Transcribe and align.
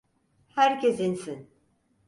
Herkes 0.49 0.99
insin! 0.99 1.47